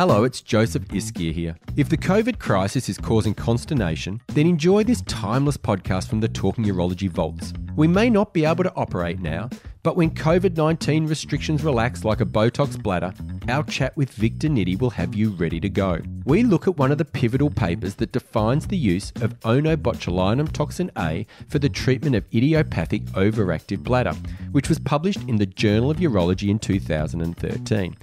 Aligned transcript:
Hello, 0.00 0.24
it's 0.24 0.40
Joseph 0.40 0.88
Ischia 0.88 1.30
here. 1.30 1.58
If 1.76 1.90
the 1.90 1.98
COVID 1.98 2.38
crisis 2.38 2.88
is 2.88 2.96
causing 2.96 3.34
consternation, 3.34 4.22
then 4.28 4.46
enjoy 4.46 4.82
this 4.82 5.02
timeless 5.02 5.58
podcast 5.58 6.08
from 6.08 6.20
the 6.20 6.28
Talking 6.28 6.64
Urology 6.64 7.06
Vaults. 7.06 7.52
We 7.76 7.86
may 7.86 8.08
not 8.08 8.32
be 8.32 8.46
able 8.46 8.64
to 8.64 8.72
operate 8.76 9.20
now, 9.20 9.50
but 9.82 9.96
when 9.96 10.10
COVID 10.12 10.56
19 10.56 11.06
restrictions 11.06 11.62
relax 11.62 12.02
like 12.02 12.22
a 12.22 12.24
Botox 12.24 12.82
bladder, 12.82 13.12
our 13.50 13.62
chat 13.64 13.94
with 13.94 14.10
Victor 14.12 14.48
Nitti 14.48 14.80
will 14.80 14.88
have 14.88 15.14
you 15.14 15.32
ready 15.32 15.60
to 15.60 15.68
go. 15.68 16.00
We 16.24 16.44
look 16.44 16.66
at 16.66 16.78
one 16.78 16.92
of 16.92 16.96
the 16.96 17.04
pivotal 17.04 17.50
papers 17.50 17.96
that 17.96 18.12
defines 18.12 18.66
the 18.66 18.78
use 18.78 19.10
of 19.16 19.38
onabotulinum 19.40 20.50
toxin 20.52 20.90
A 20.96 21.26
for 21.48 21.58
the 21.58 21.68
treatment 21.68 22.16
of 22.16 22.24
idiopathic 22.34 23.02
overactive 23.12 23.82
bladder, 23.82 24.14
which 24.52 24.70
was 24.70 24.78
published 24.78 25.28
in 25.28 25.36
the 25.36 25.44
Journal 25.44 25.90
of 25.90 25.98
Urology 25.98 26.48
in 26.48 26.58
2013. 26.58 27.96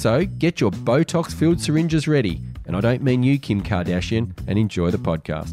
So 0.00 0.24
get 0.24 0.62
your 0.62 0.70
Botox 0.70 1.30
filled 1.34 1.60
syringes 1.60 2.08
ready. 2.08 2.40
And 2.64 2.74
I 2.74 2.80
don't 2.80 3.02
mean 3.02 3.22
you, 3.22 3.38
Kim 3.38 3.62
Kardashian, 3.62 4.32
and 4.46 4.58
enjoy 4.58 4.90
the 4.90 4.96
podcast. 4.96 5.52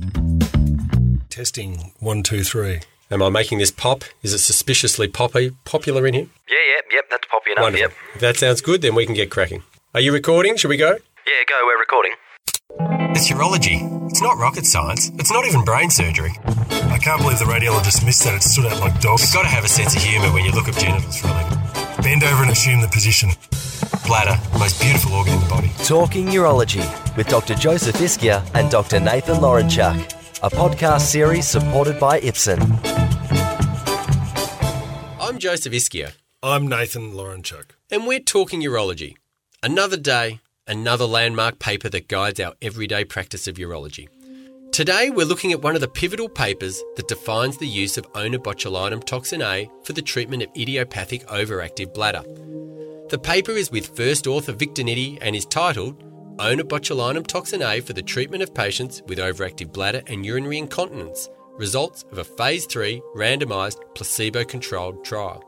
Testing 1.29 1.91
one, 1.99 2.23
two, 2.23 2.45
three. 2.45 2.79
Am 3.11 3.21
I 3.21 3.27
making 3.27 3.57
this 3.57 3.71
pop? 3.71 4.05
Is 4.23 4.31
it 4.33 4.37
suspiciously 4.37 5.09
poppy, 5.09 5.51
popular 5.65 6.07
in 6.07 6.13
here? 6.13 6.27
Yeah, 6.49 6.75
yep, 6.75 6.85
yep, 6.93 7.05
that's 7.09 7.27
poppy 7.27 7.51
enough, 7.51 7.63
Wonderful. 7.63 7.89
yep. 7.89 7.97
If 8.15 8.21
that 8.21 8.37
sounds 8.37 8.61
good, 8.61 8.81
then 8.81 8.95
we 8.95 9.05
can 9.05 9.15
get 9.15 9.29
cracking. 9.29 9.63
Are 9.93 9.99
you 9.99 10.13
recording? 10.13 10.55
Should 10.55 10.69
we 10.69 10.77
go? 10.77 10.91
Yeah, 10.91 11.43
go, 11.49 11.61
we're 11.65 11.79
recording. 11.79 12.13
It's 13.17 13.29
urology. 13.29 14.09
It's 14.09 14.21
not 14.21 14.37
rocket 14.37 14.65
science. 14.65 15.09
It's 15.15 15.31
not 15.31 15.45
even 15.45 15.65
brain 15.65 15.89
surgery. 15.89 16.31
I 16.87 16.99
can't 17.03 17.21
believe 17.21 17.39
the 17.39 17.45
radiologist 17.45 18.05
missed 18.05 18.23
that. 18.23 18.35
It 18.35 18.43
stood 18.43 18.67
out 18.67 18.79
like 18.79 19.01
dogs. 19.01 19.23
You've 19.23 19.33
got 19.33 19.41
to 19.41 19.49
have 19.49 19.65
a 19.65 19.67
sense 19.67 19.93
of 19.93 20.01
humour 20.01 20.31
when 20.31 20.45
you 20.45 20.51
look 20.51 20.69
at 20.69 20.77
genitals 20.77 21.21
really. 21.21 21.43
Bend 22.01 22.23
over 22.23 22.43
and 22.43 22.51
assume 22.51 22.79
the 22.79 22.87
position. 22.87 23.31
Bladder, 24.07 24.39
most 24.57 24.79
beautiful 24.81 25.13
organ 25.13 25.33
in 25.33 25.39
the 25.41 25.45
body. 25.49 25.71
Talking 25.83 26.27
Urology 26.27 26.85
with 27.17 27.27
Dr. 27.27 27.55
Joseph 27.55 27.97
Ischia 27.97 28.41
and 28.53 28.71
Dr. 28.71 29.01
Nathan 29.01 29.35
Lawrentschuk, 29.37 30.39
a 30.43 30.49
podcast 30.49 31.01
series 31.01 31.45
supported 31.45 31.99
by 31.99 32.19
Ipsen. 32.21 32.57
I'm 35.19 35.37
Joseph 35.39 35.73
Ischia, 35.73 36.13
I'm 36.41 36.67
Nathan 36.67 37.11
Lawrenchuk. 37.11 37.71
and 37.91 38.07
we're 38.07 38.19
talking 38.21 38.61
urology. 38.61 39.17
Another 39.61 39.97
day, 39.97 40.39
another 40.65 41.05
landmark 41.05 41.59
paper 41.59 41.89
that 41.89 42.07
guides 42.07 42.39
our 42.39 42.53
everyday 42.61 43.03
practice 43.03 43.45
of 43.47 43.55
urology. 43.57 44.07
Today, 44.77 45.09
we're 45.09 45.25
looking 45.25 45.51
at 45.53 45.63
one 45.63 45.73
of 45.73 45.81
the 45.81 45.87
pivotal 45.87 46.29
papers 46.29 46.83
that 46.97 47.07
defines 47.07 47.57
the 47.57 47.65
use 47.65 47.97
of 47.97 48.13
onabotulinum 48.13 49.03
toxin 49.03 49.41
A 49.41 49.67
for 49.83 49.93
the 49.93 50.03
treatment 50.03 50.43
of 50.43 50.49
idiopathic 50.55 51.25
overactive 51.25 51.95
bladder. 51.95 52.21
The 53.09 53.17
paper 53.17 53.53
is 53.53 53.71
with 53.71 53.97
first 53.97 54.27
author 54.27 54.51
Victor 54.51 54.83
Nitti 54.83 55.17
and 55.19 55.35
is 55.35 55.47
titled 55.47 56.03
Onabotulinum 56.37 57.25
toxin 57.25 57.63
A 57.63 57.79
for 57.79 57.93
the 57.93 58.03
treatment 58.03 58.43
of 58.43 58.53
patients 58.53 59.01
with 59.07 59.17
overactive 59.17 59.73
bladder 59.73 60.03
and 60.05 60.23
urinary 60.23 60.59
incontinence, 60.59 61.27
results 61.53 62.05
of 62.11 62.19
a 62.19 62.23
phase 62.23 62.67
3 62.67 63.01
randomized 63.15 63.79
placebo 63.95 64.43
controlled 64.43 65.03
trial. 65.03 65.43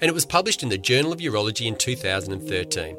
And 0.00 0.08
it 0.08 0.14
was 0.14 0.24
published 0.24 0.62
in 0.62 0.68
the 0.68 0.78
Journal 0.78 1.12
of 1.12 1.18
Urology 1.18 1.66
in 1.66 1.74
2013. 1.74 2.96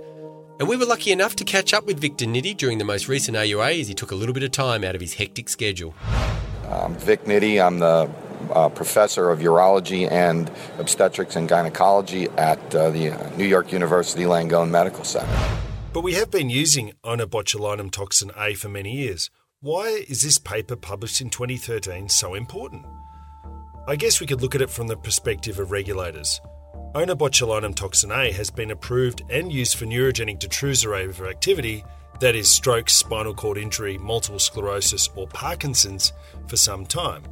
And 0.61 0.69
we 0.69 0.77
were 0.77 0.85
lucky 0.85 1.11
enough 1.11 1.35
to 1.37 1.43
catch 1.43 1.73
up 1.73 1.87
with 1.87 1.99
Victor 1.99 2.25
Nitti 2.25 2.55
during 2.55 2.77
the 2.77 2.85
most 2.85 3.07
recent 3.07 3.35
AUA 3.35 3.81
as 3.81 3.87
he 3.87 3.95
took 3.95 4.11
a 4.11 4.15
little 4.15 4.31
bit 4.31 4.43
of 4.43 4.51
time 4.51 4.83
out 4.83 4.93
of 4.93 5.01
his 5.01 5.15
hectic 5.15 5.49
schedule. 5.49 5.95
I'm 6.69 6.93
Vic 6.93 7.23
Nitti. 7.23 7.59
I'm 7.59 7.79
the 7.79 8.07
uh, 8.51 8.69
professor 8.69 9.31
of 9.31 9.39
urology 9.39 10.07
and 10.11 10.51
obstetrics 10.77 11.35
and 11.35 11.49
gynecology 11.49 12.29
at 12.37 12.59
uh, 12.75 12.91
the 12.91 13.09
New 13.37 13.45
York 13.45 13.71
University 13.71 14.25
Langone 14.25 14.69
Medical 14.69 15.03
Center. 15.03 15.35
But 15.93 16.01
we 16.01 16.13
have 16.13 16.29
been 16.29 16.51
using 16.51 16.93
onabotulinum 17.03 17.89
toxin 17.89 18.29
A 18.37 18.53
for 18.53 18.69
many 18.69 18.95
years. 18.95 19.31
Why 19.61 20.05
is 20.07 20.21
this 20.21 20.37
paper 20.37 20.75
published 20.75 21.21
in 21.21 21.31
2013 21.31 22.07
so 22.07 22.35
important? 22.35 22.85
I 23.87 23.95
guess 23.95 24.21
we 24.21 24.27
could 24.27 24.43
look 24.43 24.53
at 24.53 24.61
it 24.61 24.69
from 24.69 24.85
the 24.85 24.95
perspective 24.95 25.57
of 25.57 25.71
regulators. 25.71 26.39
Onabotulinum 26.93 27.73
toxin 27.73 28.11
A 28.11 28.31
has 28.31 28.49
been 28.49 28.71
approved 28.71 29.21
and 29.29 29.51
used 29.51 29.77
for 29.77 29.85
neurogenic 29.85 30.39
detrusor 30.39 30.89
overactivity, 31.07 31.85
that 32.19 32.35
is, 32.35 32.49
stroke, 32.49 32.89
spinal 32.89 33.33
cord 33.33 33.57
injury, 33.57 33.97
multiple 33.97 34.39
sclerosis, 34.39 35.09
or 35.15 35.27
Parkinson's, 35.27 36.13
for 36.47 36.57
some 36.57 36.85
time. 36.85 37.23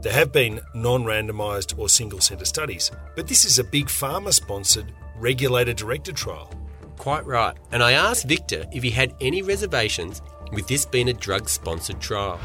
There 0.00 0.12
have 0.12 0.32
been 0.32 0.60
non 0.74 1.04
randomised 1.04 1.78
or 1.78 1.88
single 1.88 2.20
centre 2.20 2.44
studies, 2.44 2.90
but 3.16 3.26
this 3.26 3.44
is 3.44 3.58
a 3.58 3.64
big 3.64 3.86
pharma 3.86 4.32
sponsored, 4.32 4.92
regulator 5.16 5.72
directed 5.72 6.16
trial. 6.16 6.52
Quite 6.96 7.24
right. 7.24 7.56
And 7.72 7.82
I 7.82 7.92
asked 7.92 8.26
Victor 8.26 8.64
if 8.72 8.82
he 8.82 8.90
had 8.90 9.14
any 9.20 9.42
reservations 9.42 10.22
with 10.52 10.66
this 10.66 10.84
being 10.84 11.08
a 11.08 11.12
drug 11.12 11.48
sponsored 11.48 12.00
trial. 12.00 12.40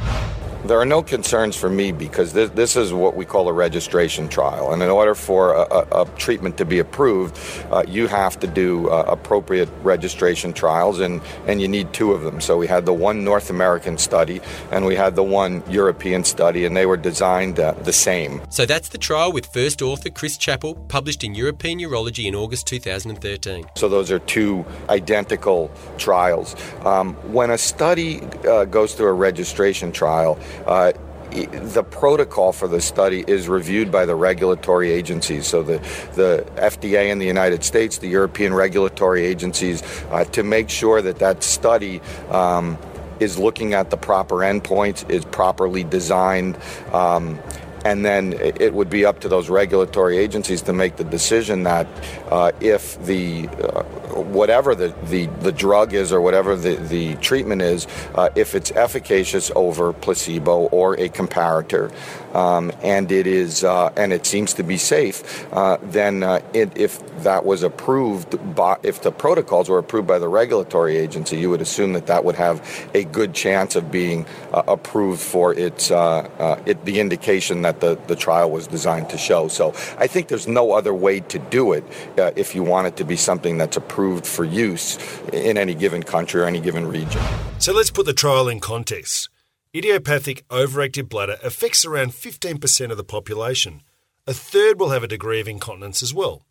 There 0.65 0.79
are 0.79 0.85
no 0.85 1.03
concerns 1.03 1.57
for 1.57 1.69
me 1.69 1.91
because 1.91 2.31
this, 2.31 2.49
this 2.51 2.77
is 2.77 2.93
what 2.93 3.17
we 3.17 3.25
call 3.25 3.49
a 3.49 3.53
registration 3.53 4.29
trial. 4.29 4.71
And 4.71 4.81
in 4.81 4.89
order 4.89 5.13
for 5.13 5.53
a, 5.53 5.61
a, 5.61 6.03
a 6.03 6.05
treatment 6.17 6.57
to 6.57 6.65
be 6.65 6.79
approved, 6.79 7.37
uh, 7.69 7.83
you 7.85 8.07
have 8.07 8.39
to 8.39 8.47
do 8.47 8.89
uh, 8.89 9.03
appropriate 9.07 9.67
registration 9.81 10.53
trials, 10.53 11.01
and, 11.01 11.21
and 11.47 11.61
you 11.61 11.67
need 11.67 11.91
two 11.91 12.13
of 12.13 12.21
them. 12.21 12.39
So 12.39 12.57
we 12.57 12.67
had 12.67 12.85
the 12.85 12.93
one 12.93 13.25
North 13.25 13.49
American 13.49 13.97
study 13.97 14.39
and 14.71 14.85
we 14.85 14.95
had 14.95 15.15
the 15.15 15.23
one 15.23 15.63
European 15.69 16.23
study, 16.23 16.63
and 16.65 16.77
they 16.77 16.85
were 16.85 16.97
designed 16.97 17.59
uh, 17.59 17.73
the 17.83 17.91
same. 17.93 18.41
So 18.49 18.65
that's 18.65 18.89
the 18.89 18.97
trial 18.97 19.33
with 19.33 19.45
first 19.47 19.81
author 19.81 20.09
Chris 20.09 20.37
Chapple, 20.37 20.87
published 20.87 21.23
in 21.25 21.35
European 21.35 21.79
Urology 21.79 22.25
in 22.25 22.35
August 22.35 22.67
2013. 22.67 23.65
So 23.75 23.89
those 23.89 24.11
are 24.11 24.19
two 24.19 24.65
identical 24.89 25.69
trials. 25.97 26.55
Um, 26.85 27.15
when 27.33 27.49
a 27.49 27.57
study 27.57 28.21
uh, 28.47 28.65
goes 28.65 28.93
through 28.93 29.07
a 29.07 29.13
registration 29.13 29.91
trial, 29.91 30.39
uh, 30.65 30.93
the 31.33 31.83
protocol 31.83 32.51
for 32.51 32.67
the 32.67 32.79
study 32.79 33.23
is 33.27 33.47
reviewed 33.47 33.91
by 33.91 34.05
the 34.05 34.15
regulatory 34.15 34.91
agencies. 34.91 35.47
So 35.47 35.63
the, 35.63 35.79
the 36.13 36.45
FDA 36.55 37.09
in 37.09 37.19
the 37.19 37.25
United 37.25 37.63
States, 37.63 37.97
the 37.97 38.07
European 38.07 38.53
regulatory 38.53 39.25
agencies, 39.25 39.81
uh, 40.11 40.25
to 40.25 40.43
make 40.43 40.69
sure 40.69 41.01
that 41.01 41.19
that 41.19 41.43
study 41.43 42.01
um, 42.29 42.77
is 43.19 43.39
looking 43.39 43.73
at 43.73 43.89
the 43.89 43.97
proper 43.97 44.37
endpoints, 44.37 45.09
is 45.09 45.25
properly 45.25 45.83
designed. 45.83 46.57
Um, 46.91 47.39
and 47.85 48.05
then 48.05 48.33
it 48.33 48.73
would 48.73 48.89
be 48.89 49.05
up 49.05 49.19
to 49.21 49.27
those 49.27 49.49
regulatory 49.49 50.17
agencies 50.17 50.61
to 50.63 50.73
make 50.73 50.95
the 50.95 51.03
decision 51.03 51.63
that 51.63 51.87
uh, 52.29 52.51
if 52.59 53.03
the 53.05 53.47
uh, 53.47 53.83
whatever 54.13 54.75
the, 54.75 54.93
the, 55.05 55.25
the 55.41 55.51
drug 55.51 55.93
is 55.93 56.11
or 56.11 56.21
whatever 56.21 56.55
the, 56.55 56.75
the 56.75 57.15
treatment 57.15 57.61
is, 57.61 57.87
uh, 58.15 58.29
if 58.35 58.55
it's 58.55 58.71
efficacious 58.71 59.51
over 59.55 59.91
placebo 59.91 60.67
or 60.67 60.93
a 60.95 61.09
comparator, 61.09 61.91
um, 62.33 62.71
and 62.81 63.11
it 63.11 63.27
is 63.27 63.63
uh, 63.63 63.91
and 63.95 64.13
it 64.13 64.25
seems 64.25 64.53
to 64.55 64.63
be 64.63 64.77
safe, 64.77 65.47
uh, 65.53 65.77
then 65.81 66.23
uh, 66.23 66.39
it, 66.53 66.75
if 66.77 66.99
that 67.23 67.45
was 67.45 67.63
approved 67.63 68.55
by 68.55 68.77
if 68.83 69.01
the 69.01 69.11
protocols 69.11 69.69
were 69.69 69.77
approved 69.77 70.07
by 70.07 70.19
the 70.19 70.27
regulatory 70.27 70.97
agency, 70.97 71.37
you 71.37 71.49
would 71.49 71.61
assume 71.61 71.93
that 71.93 72.07
that 72.07 72.25
would 72.25 72.35
have 72.35 72.89
a 72.93 73.03
good 73.05 73.33
chance 73.33 73.75
of 73.75 73.91
being 73.91 74.25
uh, 74.53 74.63
approved 74.67 75.21
for 75.21 75.53
its 75.53 75.91
uh, 75.91 76.21
uh, 76.39 76.61
it, 76.65 76.83
the 76.85 76.99
indication 76.99 77.61
that 77.61 77.79
the, 77.79 77.97
the 78.07 78.15
trial 78.15 78.51
was 78.51 78.67
designed 78.67 79.09
to 79.09 79.17
show. 79.17 79.47
So 79.47 79.69
I 79.97 80.07
think 80.07 80.27
there's 80.27 80.47
no 80.47 80.71
other 80.71 80.93
way 80.93 81.19
to 81.21 81.39
do 81.39 81.73
it 81.73 81.83
if 82.17 82.55
you 82.55 82.63
want 82.63 82.87
it 82.87 82.97
to 82.97 83.03
be 83.03 83.15
something 83.15 83.57
that's 83.57 83.77
approved 83.77 84.25
for 84.25 84.43
use 84.43 84.97
in 85.31 85.57
any 85.57 85.75
given 85.75 86.03
country 86.03 86.41
or 86.41 86.45
any 86.45 86.59
given 86.59 86.87
region. 86.87 87.21
So 87.59 87.73
let's 87.73 87.91
put 87.91 88.05
the 88.05 88.13
trial 88.13 88.47
in 88.49 88.59
context. 88.59 89.29
Idiopathic 89.75 90.47
overactive 90.49 91.09
bladder 91.09 91.37
affects 91.41 91.83
around 91.83 92.11
15% 92.11 92.91
of 92.91 92.97
the 92.97 93.03
population. 93.03 93.81
A 94.27 94.33
third 94.33 94.79
will 94.79 94.91
have 94.91 95.01
a 95.01 95.07
degree 95.07 95.39
of 95.39 95.47
incontinence 95.47 96.03
as 96.03 96.13
well. 96.13 96.45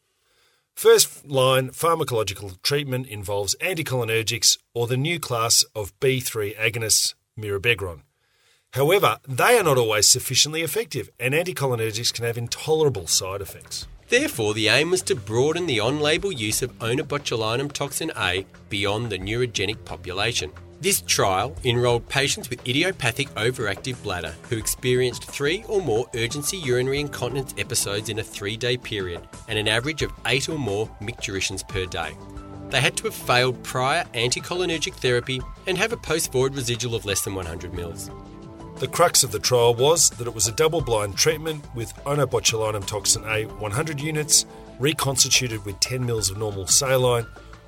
First 0.75 1.25
line 1.25 1.71
pharmacological 1.71 2.61
treatment 2.63 3.07
involves 3.07 3.55
anticholinergics 3.61 4.59
or 4.75 4.89
the 4.89 4.97
new 4.97 5.21
class 5.21 5.65
of 5.73 5.97
B3 6.01 6.57
agonists, 6.59 7.15
mirabegron. 7.39 8.01
However, 8.73 9.19
they 9.29 9.57
are 9.57 9.63
not 9.63 9.79
always 9.79 10.09
sufficiently 10.09 10.63
effective, 10.63 11.09
and 11.21 11.33
anticholinergics 11.33 12.13
can 12.13 12.25
have 12.25 12.37
intolerable 12.37 13.07
side 13.07 13.41
effects. 13.41 13.87
Therefore, 14.09 14.53
the 14.53 14.67
aim 14.67 14.91
was 14.91 15.03
to 15.03 15.15
broaden 15.15 15.67
the 15.67 15.79
on 15.79 16.01
label 16.01 16.33
use 16.33 16.61
of 16.61 16.77
onabotulinum 16.81 17.71
toxin 17.71 18.11
A 18.17 18.47
beyond 18.69 19.11
the 19.11 19.19
neurogenic 19.19 19.85
population. 19.85 20.51
This 20.83 21.01
trial 21.01 21.55
enrolled 21.63 22.09
patients 22.09 22.51
with 22.51 22.67
idiopathic 22.67 23.29
overactive 23.37 24.03
bladder 24.03 24.35
who 24.49 24.59
experienced 24.59 25.23
three 25.23 25.63
or 25.69 25.81
more 25.81 26.07
urgency 26.17 26.57
urinary 26.57 26.99
incontinence 26.99 27.55
episodes 27.57 28.09
in 28.09 28.19
a 28.19 28.25
three 28.25 28.57
day 28.57 28.77
period 28.77 29.21
and 29.47 29.61
an 29.61 29.69
average 29.69 30.03
of 30.03 30.13
eight 30.27 30.49
or 30.49 30.59
more 30.59 30.89
micturitions 31.01 31.67
per 31.69 31.87
day. 31.87 32.17
They 32.71 32.81
had 32.81 32.97
to 32.97 33.05
have 33.05 33.15
failed 33.15 33.63
prior 33.63 34.03
anticholinergic 34.15 34.95
therapy 34.95 35.41
and 35.69 35.79
have 35.79 35.93
a 35.93 35.97
post 35.97 36.33
void 36.33 36.57
residual 36.57 36.97
of 36.97 37.05
less 37.05 37.23
than 37.23 37.37
100 37.37 37.73
mils. 37.73 38.11
The 38.81 38.89
crux 38.89 39.23
of 39.23 39.31
the 39.31 39.39
trial 39.39 39.77
was 39.77 40.11
that 40.11 40.27
it 40.27 40.35
was 40.35 40.49
a 40.49 40.53
double 40.53 40.81
blind 40.81 41.17
treatment 41.17 41.65
with 41.77 41.95
onabotulinum 42.07 42.85
toxin 42.89 43.23
A 43.29 43.45
100 43.45 44.01
units 44.01 44.47
reconstituted 44.81 45.65
with 45.65 45.79
10 45.79 46.05
mils 46.05 46.29
of 46.29 46.39
normal 46.39 46.67
saline 46.67 47.27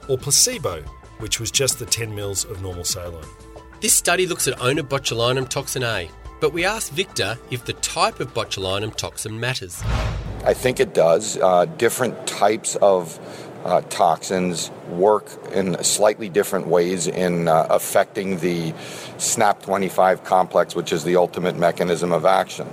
or 0.08 0.18
placebo 0.18 0.82
which 1.18 1.40
was 1.40 1.50
just 1.50 1.78
the 1.78 1.86
10 1.86 2.14
mils 2.14 2.44
of 2.44 2.62
normal 2.62 2.84
saline. 2.84 3.24
This 3.80 3.94
study 3.94 4.26
looks 4.26 4.48
at 4.48 4.58
onabotulinum 4.58 5.48
toxin 5.48 5.82
A, 5.82 6.08
but 6.40 6.52
we 6.52 6.64
asked 6.64 6.92
Victor 6.92 7.38
if 7.50 7.64
the 7.64 7.74
type 7.74 8.20
of 8.20 8.32
botulinum 8.34 8.94
toxin 8.94 9.38
matters. 9.38 9.82
I 10.44 10.54
think 10.54 10.80
it 10.80 10.94
does. 10.94 11.38
Uh, 11.38 11.64
different 11.64 12.26
types 12.26 12.76
of 12.76 13.18
uh, 13.64 13.80
toxins 13.82 14.70
work 14.90 15.26
in 15.52 15.82
slightly 15.82 16.28
different 16.28 16.66
ways 16.66 17.06
in 17.06 17.48
uh, 17.48 17.66
affecting 17.70 18.38
the 18.38 18.72
SNAP25 19.16 20.24
complex, 20.24 20.74
which 20.74 20.92
is 20.92 21.04
the 21.04 21.16
ultimate 21.16 21.56
mechanism 21.56 22.12
of 22.12 22.26
action. 22.26 22.68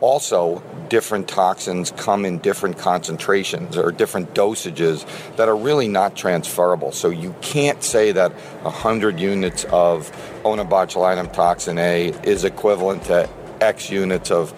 Also, 0.00 0.62
different 0.92 1.26
toxins 1.26 1.90
come 1.92 2.26
in 2.26 2.36
different 2.40 2.76
concentrations 2.76 3.78
or 3.78 3.90
different 3.90 4.34
dosages 4.34 5.06
that 5.36 5.48
are 5.48 5.56
really 5.56 5.88
not 5.88 6.14
transferable. 6.14 6.92
So 6.92 7.08
you 7.08 7.34
can't 7.40 7.82
say 7.82 8.12
that 8.12 8.30
100 8.62 9.18
units 9.18 9.64
of 9.70 10.12
onabotulinum 10.42 11.32
toxin 11.32 11.78
A 11.78 12.08
is 12.24 12.44
equivalent 12.44 13.04
to 13.04 13.26
X 13.62 13.90
units 13.90 14.30
of 14.30 14.52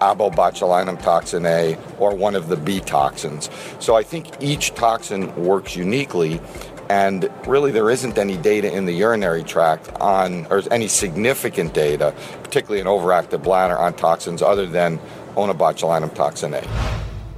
abobotulinum 0.00 1.02
toxin 1.02 1.46
A 1.46 1.76
or 1.98 2.14
one 2.14 2.36
of 2.36 2.46
the 2.46 2.56
B 2.56 2.78
toxins. 2.78 3.50
So 3.80 3.96
I 3.96 4.04
think 4.04 4.40
each 4.40 4.72
toxin 4.76 5.34
works 5.34 5.74
uniquely 5.74 6.40
and 6.88 7.28
really 7.46 7.72
there 7.72 7.90
isn't 7.90 8.18
any 8.18 8.36
data 8.36 8.70
in 8.72 8.84
the 8.84 8.92
urinary 8.92 9.42
tract 9.42 9.88
on 10.00 10.46
or 10.46 10.62
any 10.70 10.86
significant 10.86 11.72
data 11.72 12.14
particularly 12.42 12.80
in 12.80 12.86
overactive 12.86 13.42
bladder 13.42 13.76
on 13.78 13.94
toxins 13.94 14.42
other 14.42 14.66
than 14.66 15.00
onabotulinum 15.34 16.14
toxin 16.14 16.54
A. 16.54 16.62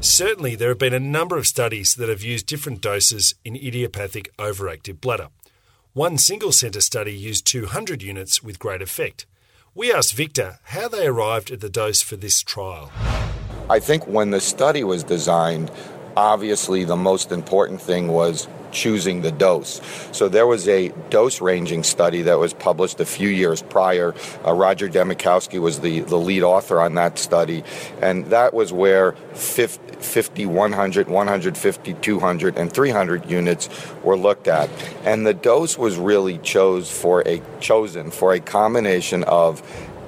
Certainly, 0.00 0.56
there 0.56 0.68
have 0.68 0.78
been 0.78 0.94
a 0.94 1.00
number 1.00 1.36
of 1.36 1.46
studies 1.46 1.94
that 1.94 2.08
have 2.08 2.22
used 2.22 2.46
different 2.46 2.80
doses 2.80 3.34
in 3.44 3.56
idiopathic 3.56 4.34
overactive 4.36 5.00
bladder. 5.00 5.28
One 5.94 6.18
single 6.18 6.52
centre 6.52 6.82
study 6.82 7.14
used 7.14 7.46
200 7.46 8.02
units 8.02 8.42
with 8.42 8.58
great 8.58 8.82
effect. 8.82 9.26
We 9.74 9.92
asked 9.92 10.14
Victor 10.14 10.58
how 10.64 10.88
they 10.88 11.06
arrived 11.06 11.50
at 11.50 11.60
the 11.60 11.70
dose 11.70 12.02
for 12.02 12.16
this 12.16 12.42
trial. 12.42 12.92
I 13.68 13.80
think 13.80 14.06
when 14.06 14.30
the 14.30 14.40
study 14.40 14.84
was 14.84 15.02
designed, 15.02 15.70
obviously 16.16 16.84
the 16.84 16.96
most 16.96 17.32
important 17.32 17.80
thing 17.80 18.08
was 18.08 18.46
choosing 18.76 19.22
the 19.22 19.32
dose. 19.32 19.80
So 20.12 20.28
there 20.28 20.46
was 20.46 20.68
a 20.68 20.88
dose 21.08 21.40
ranging 21.40 21.82
study 21.82 22.22
that 22.22 22.38
was 22.38 22.52
published 22.52 23.00
a 23.00 23.06
few 23.06 23.30
years 23.30 23.62
prior. 23.62 24.14
Uh, 24.44 24.52
Roger 24.52 24.88
Dmochowski 24.88 25.58
was 25.58 25.80
the, 25.80 26.00
the 26.00 26.18
lead 26.18 26.42
author 26.42 26.78
on 26.78 26.94
that 26.94 27.18
study, 27.18 27.64
and 28.02 28.26
that 28.26 28.52
was 28.52 28.74
where 28.74 29.12
50, 29.32 29.96
50, 29.96 30.46
100, 30.46 31.08
150, 31.08 31.94
200, 31.94 32.58
and 32.58 32.70
300 32.70 33.30
units 33.30 33.70
were 34.04 34.16
looked 34.16 34.46
at. 34.46 34.68
And 35.04 35.26
the 35.26 35.34
dose 35.34 35.78
was 35.78 35.96
really 35.96 36.36
chose 36.38 36.90
for 36.90 37.26
a 37.26 37.40
chosen 37.60 38.10
for 38.10 38.34
a 38.34 38.40
combination 38.40 39.24
of 39.24 39.62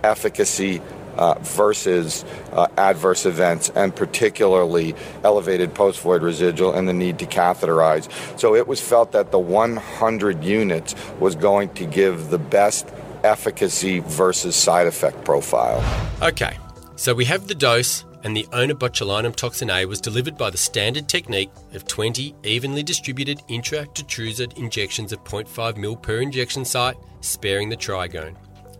efficacy 0.05 0.82
uh, 1.19 1.35
versus 1.41 2.25
uh, 2.53 2.69
adverse 2.79 3.26
events, 3.26 3.70
and 3.70 3.94
particularly 3.94 4.94
elevated 5.25 5.75
post 5.75 6.00
void 6.00 6.23
residual 6.23 6.73
and 6.73 6.88
the 6.88 6.93
need 6.93 7.19
to 7.19 7.26
catheterize. 7.26 8.09
So 8.38 8.55
it 8.55 8.67
was 8.67 8.81
felt 8.81 9.12
that 9.12 9.31
the 9.32 9.38
100 9.38 10.44
units 10.44 10.94
was 11.19 11.35
going 11.35 11.75
to 11.75 11.85
give 11.85 12.31
the 12.31 12.38
best 12.38 12.88
efficacy 13.25 13.99
versus 13.99 14.56
side 14.56 14.87
effect 14.87 15.25
profile. 15.25 15.82
Okay, 16.23 16.56
so 16.97 17.15
we 17.15 17.25
have 17.25 17.49
the 17.49 17.55
dose, 17.55 18.05
and 18.25 18.37
the 18.37 18.44
onabotulinum 18.53 19.35
toxin 19.35 19.71
A 19.71 19.85
was 19.87 20.00
delivered 20.00 20.37
by 20.37 20.50
the 20.50 20.59
standard 20.59 21.09
technique 21.09 21.50
of 21.75 21.87
20 21.87 22.35
evenly 22.44 22.82
distributed 22.82 23.43
intra-detrusor 23.49 24.56
injections 24.56 25.12
of 25.12 25.23
0.5 25.25 25.76
ml 25.76 26.00
per 26.00 26.21
injection 26.21 26.64
site, 26.64 26.97
sparing 27.21 27.69
the 27.69 27.76
trigone. 27.76 28.37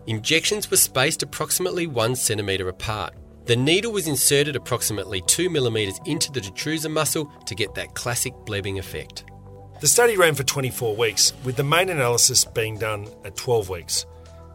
Injections 0.09 0.71
were 0.71 0.77
spaced 0.77 1.21
approximately 1.21 1.85
1 1.85 2.15
centimetre 2.15 2.67
apart. 2.67 3.13
The 3.45 3.55
needle 3.55 3.91
was 3.91 4.07
inserted 4.07 4.55
approximately 4.55 5.21
2 5.21 5.51
millimetres 5.51 5.99
into 6.07 6.31
the 6.31 6.41
detrusor 6.41 6.89
muscle 6.89 7.31
to 7.45 7.53
get 7.53 7.75
that 7.75 7.93
classic 7.93 8.33
blebbing 8.47 8.79
effect. 8.79 9.25
The 9.81 9.87
study 9.87 10.17
ran 10.17 10.33
for 10.33 10.41
24 10.41 10.95
weeks, 10.95 11.33
with 11.43 11.57
the 11.57 11.63
main 11.63 11.89
analysis 11.89 12.43
being 12.43 12.79
done 12.79 13.07
at 13.23 13.35
12 13.35 13.69
weeks, 13.69 14.07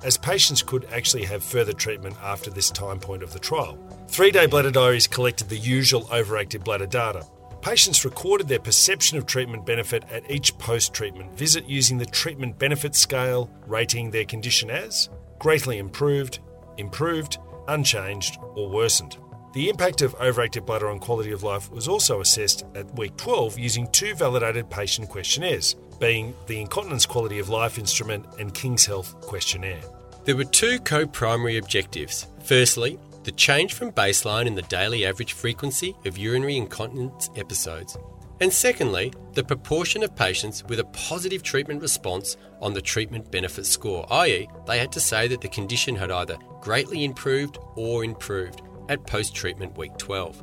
as 0.02 0.18
patients 0.18 0.60
could 0.60 0.86
actually 0.92 1.22
have 1.26 1.44
further 1.44 1.72
treatment 1.72 2.16
after 2.20 2.50
this 2.50 2.72
time 2.72 2.98
point 2.98 3.22
of 3.22 3.32
the 3.32 3.38
trial. 3.38 3.78
Three 4.08 4.32
day 4.32 4.46
bladder 4.46 4.72
diaries 4.72 5.06
collected 5.06 5.48
the 5.50 5.56
usual 5.56 6.02
overactive 6.06 6.64
bladder 6.64 6.86
data. 6.86 7.24
Patients 7.62 8.04
recorded 8.04 8.48
their 8.48 8.58
perception 8.58 9.18
of 9.18 9.26
treatment 9.26 9.64
benefit 9.64 10.02
at 10.10 10.28
each 10.28 10.58
post 10.58 10.92
treatment 10.92 11.38
visit 11.38 11.68
using 11.68 11.98
the 11.98 12.06
treatment 12.06 12.58
benefit 12.58 12.96
scale, 12.96 13.48
rating 13.68 14.10
their 14.10 14.24
condition 14.24 14.68
as 14.68 15.10
greatly 15.44 15.76
improved, 15.76 16.38
improved, 16.78 17.36
unchanged, 17.68 18.38
or 18.54 18.66
worsened. 18.66 19.18
The 19.52 19.68
impact 19.68 20.00
of 20.00 20.16
overactive 20.16 20.64
bladder 20.64 20.88
on 20.88 20.98
quality 20.98 21.32
of 21.32 21.42
life 21.42 21.70
was 21.70 21.86
also 21.86 22.22
assessed 22.22 22.64
at 22.74 22.96
week 22.96 23.14
12 23.18 23.58
using 23.58 23.86
two 23.88 24.14
validated 24.14 24.70
patient 24.70 25.10
questionnaires, 25.10 25.76
being 26.00 26.34
the 26.46 26.62
Incontinence 26.62 27.04
Quality 27.04 27.40
of 27.40 27.50
Life 27.50 27.78
Instrument 27.78 28.24
and 28.38 28.54
King's 28.54 28.86
Health 28.86 29.20
Questionnaire. 29.20 29.82
There 30.24 30.34
were 30.34 30.44
two 30.44 30.78
co 30.78 31.06
primary 31.06 31.58
objectives. 31.58 32.26
Firstly, 32.44 32.98
the 33.24 33.32
change 33.32 33.74
from 33.74 33.92
baseline 33.92 34.46
in 34.46 34.54
the 34.54 34.62
daily 34.62 35.04
average 35.04 35.34
frequency 35.34 35.94
of 36.06 36.16
urinary 36.16 36.56
incontinence 36.56 37.28
episodes. 37.36 37.98
And 38.40 38.52
secondly, 38.52 39.12
the 39.34 39.44
proportion 39.44 40.02
of 40.02 40.16
patients 40.16 40.64
with 40.64 40.80
a 40.80 40.84
positive 40.84 41.42
treatment 41.42 41.80
response 41.80 42.36
on 42.60 42.74
the 42.74 42.82
treatment 42.82 43.30
benefit 43.30 43.64
score, 43.66 44.06
i.e., 44.12 44.48
they 44.66 44.78
had 44.78 44.92
to 44.92 45.00
say 45.00 45.28
that 45.28 45.40
the 45.40 45.48
condition 45.48 45.94
had 45.94 46.10
either 46.10 46.36
greatly 46.60 47.04
improved 47.04 47.58
or 47.76 48.04
improved 48.04 48.62
at 48.88 49.06
post 49.06 49.34
treatment 49.34 49.76
week 49.78 49.96
12. 49.98 50.42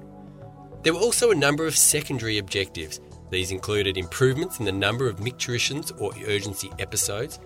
There 0.83 0.93
were 0.93 0.99
also 0.99 1.31
a 1.31 1.35
number 1.35 1.67
of 1.67 1.77
secondary 1.77 2.37
objectives. 2.37 3.01
These 3.29 3.51
included 3.51 3.97
improvements 3.97 4.59
in 4.59 4.65
the 4.65 4.71
number 4.71 5.07
of 5.07 5.17
micturitions 5.17 5.99
or 6.01 6.11
urgency 6.27 6.71
episodes, 6.79 7.39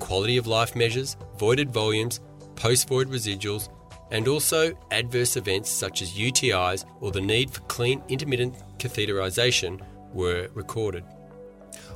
quality 0.00 0.38
of 0.38 0.46
life 0.46 0.74
measures, 0.74 1.16
voided 1.38 1.70
volumes, 1.70 2.20
post 2.56 2.88
void 2.88 3.08
residuals, 3.08 3.68
and 4.10 4.26
also 4.26 4.76
adverse 4.90 5.36
events 5.36 5.70
such 5.70 6.02
as 6.02 6.14
UTIs 6.14 6.84
or 7.00 7.12
the 7.12 7.20
need 7.20 7.50
for 7.50 7.60
clean 7.62 8.02
intermittent 8.08 8.56
catheterization 8.78 9.80
were 10.12 10.48
recorded. 10.54 11.04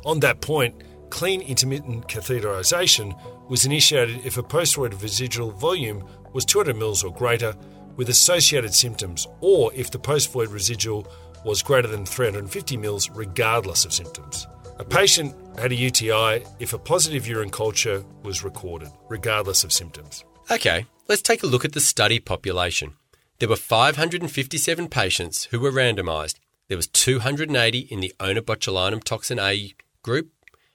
On 0.05 0.21
that 0.21 0.41
point, 0.41 0.83
clean 1.11 1.41
intermittent 1.41 2.09
catheterization 2.09 3.19
was 3.49 3.65
initiated 3.65 4.25
if 4.25 4.37
a 4.37 4.43
post 4.43 4.77
void 4.77 5.01
residual 5.03 5.51
volume 5.51 6.05
was 6.33 6.45
200 6.45 6.77
mL 6.77 7.05
or 7.05 7.13
greater 7.13 7.55
with 7.97 8.09
associated 8.09 8.75
symptoms, 8.75 9.27
or 9.41 9.73
if 9.75 9.91
the 9.91 9.99
post 9.99 10.33
void 10.33 10.49
residual 10.49 11.07
was 11.45 11.63
greater 11.63 11.89
than 11.89 12.05
350 12.05 12.77
mils 12.77 13.11
regardless 13.11 13.85
of 13.85 13.93
symptoms. 13.93 14.47
A 14.79 14.85
patient 14.85 15.35
had 15.59 15.71
a 15.71 15.77
UTI 15.77 16.43
if 16.59 16.73
a 16.73 16.79
positive 16.79 17.29
urine 17.29 17.51
culture 17.51 18.05
was 18.25 18.43
recorded, 18.43 18.89
regardless 19.09 19.63
of 19.63 19.73
symptoms. 19.73 20.25
Okay, 20.51 20.87
let's 21.09 21.23
take 21.23 21.43
a 21.45 21.47
look 21.47 21.65
at 21.65 21.73
the 21.73 21.81
study 21.81 22.19
population. 22.19 22.95
There 23.39 23.49
were 23.49 23.57
557 23.57 24.89
patients 24.89 25.45
who 25.45 25.61
were 25.61 25.71
randomised. 25.71 26.37
There 26.69 26.77
was 26.77 26.87
280 26.87 27.79
in 27.79 28.01
the 28.01 28.15
onabotulinum 28.19 29.05
toxin 29.05 29.39
A 29.39 29.75
group 30.03 30.31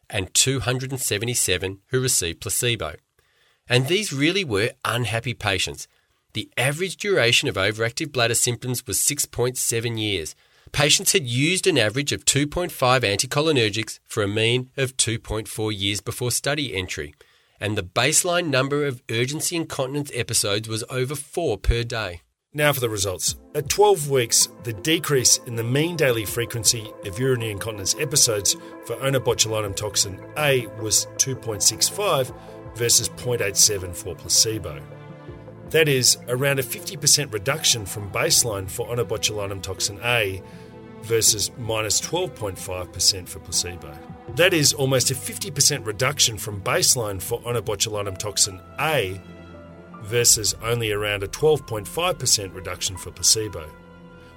and 0.09 0.33
277 0.33 1.79
who 1.87 1.99
received 1.99 2.41
placebo. 2.41 2.95
And 3.67 3.87
these 3.87 4.13
really 4.13 4.43
were 4.43 4.71
unhappy 4.83 5.33
patients. 5.33 5.87
The 6.33 6.49
average 6.57 6.97
duration 6.97 7.49
of 7.49 7.55
overactive 7.55 8.11
bladder 8.11 8.35
symptoms 8.35 8.85
was 8.85 8.99
6.7 8.99 9.99
years. 9.99 10.35
Patients 10.71 11.13
had 11.13 11.25
used 11.25 11.65
an 11.65 11.77
average 11.77 12.11
of 12.11 12.25
2.5 12.25 12.71
anticholinergics 12.71 13.99
for 14.05 14.21
a 14.21 14.27
mean 14.27 14.69
of 14.77 14.95
2.4 14.97 15.75
years 15.75 16.01
before 16.01 16.29
study 16.29 16.75
entry, 16.75 17.15
and 17.59 17.75
the 17.75 17.83
baseline 17.83 18.49
number 18.49 18.85
of 18.85 19.01
urgency 19.09 19.55
incontinence 19.55 20.11
episodes 20.13 20.69
was 20.69 20.83
over 20.89 21.15
4 21.15 21.57
per 21.57 21.83
day. 21.83 22.21
Now 22.51 22.73
for 22.73 22.79
the 22.79 22.89
results. 22.89 23.35
At 23.53 23.69
12 23.69 24.09
weeks, 24.09 24.47
the 24.63 24.73
decrease 24.73 25.37
in 25.45 25.55
the 25.55 25.63
mean 25.63 25.95
daily 25.95 26.25
frequency 26.25 26.91
of 27.05 27.19
urinary 27.19 27.51
incontinence 27.51 27.93
episodes 27.99 28.55
for 28.85 28.95
onabotulinum 28.95 29.75
toxin 29.75 30.19
A 30.35 30.65
was 30.81 31.05
2.65 31.17 32.35
versus 32.75 33.07
0.87 33.09 33.95
for 33.95 34.15
placebo. 34.15 34.81
That 35.69 35.87
is 35.87 36.17
around 36.27 36.57
a 36.57 36.63
50% 36.63 37.31
reduction 37.31 37.85
from 37.85 38.09
baseline 38.09 38.67
for 38.67 38.87
onabotulinum 38.87 39.61
toxin 39.61 39.99
A 40.03 40.41
versus 41.03 41.51
minus 41.59 42.01
12.5% 42.01 43.29
for 43.29 43.39
placebo. 43.41 43.95
That 44.37 44.55
is 44.55 44.73
almost 44.73 45.11
a 45.11 45.13
50% 45.13 45.85
reduction 45.85 46.39
from 46.39 46.61
baseline 46.61 47.21
for 47.21 47.39
onabotulinum 47.41 48.17
toxin 48.17 48.59
A 48.79 49.21
versus 50.03 50.55
only 50.63 50.91
around 50.91 51.23
a 51.23 51.27
12.5% 51.27 52.55
reduction 52.55 52.97
for 52.97 53.11
placebo. 53.11 53.69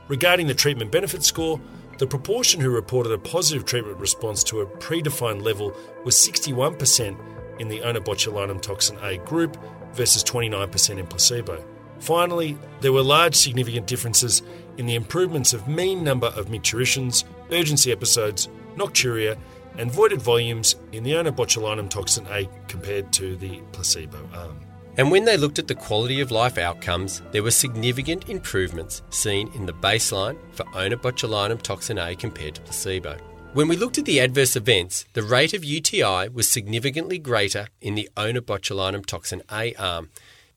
Regarding 0.08 0.46
the 0.46 0.54
treatment 0.54 0.90
benefit 0.90 1.22
score, 1.22 1.60
the 1.98 2.06
proportion 2.06 2.60
who 2.60 2.70
reported 2.70 3.12
a 3.12 3.18
positive 3.18 3.64
treatment 3.64 3.98
response 3.98 4.42
to 4.44 4.60
a 4.60 4.66
predefined 4.66 5.42
level 5.42 5.74
was 6.04 6.16
61% 6.16 7.16
in 7.60 7.68
the 7.68 7.80
onabotulinum 7.80 8.60
toxin 8.60 8.98
A 9.02 9.18
group 9.18 9.56
versus 9.92 10.24
29% 10.24 10.98
in 10.98 11.06
placebo. 11.06 11.64
Finally, 12.00 12.58
there 12.80 12.92
were 12.92 13.02
large 13.02 13.36
significant 13.36 13.86
differences 13.86 14.42
in 14.76 14.86
the 14.86 14.96
improvements 14.96 15.52
of 15.52 15.68
mean 15.68 16.02
number 16.02 16.28
of 16.28 16.46
micturitions, 16.46 17.24
urgency 17.52 17.92
episodes, 17.92 18.48
nocturia, 18.74 19.38
and 19.78 19.92
voided 19.92 20.20
volumes 20.20 20.74
in 20.90 21.04
the 21.04 21.12
onabotulinum 21.12 21.88
toxin 21.88 22.26
A 22.30 22.48
compared 22.66 23.12
to 23.12 23.36
the 23.36 23.60
placebo 23.72 24.18
arm. 24.34 24.71
And 24.98 25.10
when 25.10 25.24
they 25.24 25.38
looked 25.38 25.58
at 25.58 25.68
the 25.68 25.74
quality 25.74 26.20
of 26.20 26.30
life 26.30 26.58
outcomes, 26.58 27.22
there 27.32 27.42
were 27.42 27.50
significant 27.50 28.28
improvements 28.28 29.02
seen 29.08 29.50
in 29.54 29.64
the 29.64 29.72
baseline 29.72 30.36
for 30.52 30.64
onabotulinum 30.64 31.62
toxin 31.62 31.98
A 31.98 32.14
compared 32.14 32.56
to 32.56 32.60
placebo. 32.60 33.16
When 33.54 33.68
we 33.68 33.76
looked 33.76 33.98
at 33.98 34.04
the 34.04 34.20
adverse 34.20 34.54
events, 34.54 35.06
the 35.14 35.22
rate 35.22 35.54
of 35.54 35.64
UTI 35.64 36.28
was 36.28 36.48
significantly 36.48 37.18
greater 37.18 37.68
in 37.80 37.94
the 37.94 38.08
onabotulinum 38.16 39.06
toxin 39.06 39.42
A 39.50 39.74
arm. 39.74 40.10